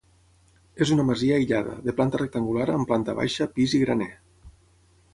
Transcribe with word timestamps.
És 0.85 0.93
una 0.95 1.05
masia 1.09 1.35
aïllada, 1.41 1.77
de 1.89 1.95
planta 2.01 2.21
rectangular, 2.23 2.67
amb 2.79 2.91
planta 2.93 3.19
baixa, 3.23 3.51
pis 3.59 3.79
i 3.81 3.87
graner. 3.87 4.13